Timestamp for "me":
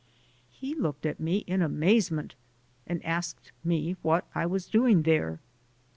1.19-1.43, 3.63-3.97